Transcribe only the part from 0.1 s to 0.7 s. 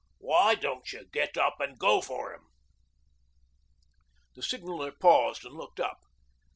Why